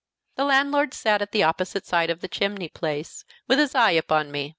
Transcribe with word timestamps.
The 0.35 0.45
landlord 0.45 0.95
sat 0.95 1.21
at 1.21 1.31
the 1.31 1.43
opposite 1.43 1.85
side 1.85 2.09
of 2.09 2.21
the 2.21 2.27
chimney 2.27 2.69
place, 2.69 3.23
with 3.47 3.59
his 3.59 3.75
eye 3.75 3.91
upon 3.91 4.31
me. 4.31 4.49